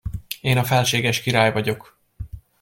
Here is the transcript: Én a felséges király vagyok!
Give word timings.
Én 0.41 0.57
a 0.57 0.63
felséges 0.63 1.21
király 1.21 1.51
vagyok! 1.51 1.99